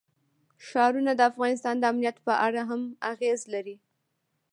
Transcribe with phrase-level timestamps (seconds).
[0.67, 3.75] ښارونه د افغانستان د امنیت په اړه هم اغېز لري.